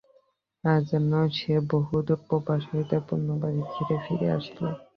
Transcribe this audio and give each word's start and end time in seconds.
আজ 0.63 0.81
যেন 0.89 1.05
সে 1.37 1.53
বহুদূর 1.71 2.19
প্রবাস 2.27 2.61
হইতে 2.71 2.95
পুনর্বার 3.07 3.53
ঘরে 3.67 3.95
ফিরিয়া 4.05 4.33
আসিল। 4.37 4.61